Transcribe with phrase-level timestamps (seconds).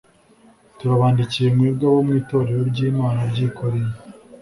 [0.77, 3.99] Turabandikiye, mwebwe abo mu Itorero ry'Imana ry'i Korinto,